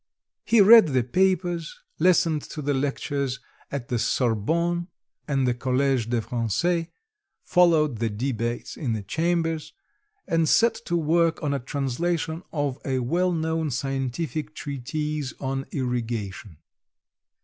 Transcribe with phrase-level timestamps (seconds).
[0.43, 4.87] He read the papers, listened to the lectures at the Sorbonne
[5.27, 6.65] and the College de France,
[7.43, 9.73] followed the debates in the Chambers,
[10.27, 16.57] and set to work on a translation of a well known scientific treatise on irrigation.